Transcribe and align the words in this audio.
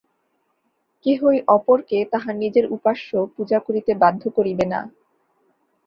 কেহই 1.05 1.37
অপরকে 1.47 1.97
তাহার 2.11 2.35
নিজের 2.35 2.65
উপাস্য 2.71 3.09
পূজা 3.35 3.57
করিতে 3.59 3.91
বাধ্য 3.95 4.23
করিবে 4.29 4.65
না। 4.65 4.79